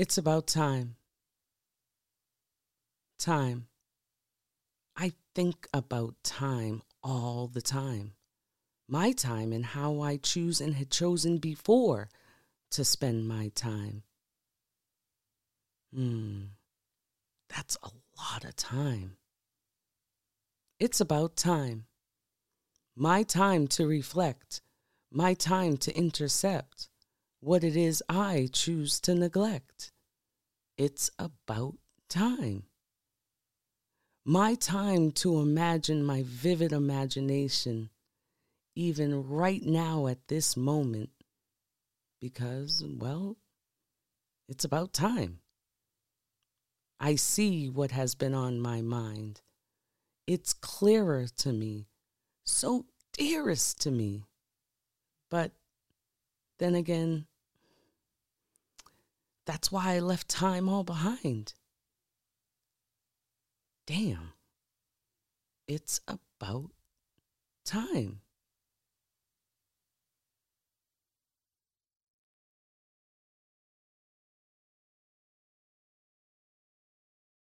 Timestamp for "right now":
39.28-40.06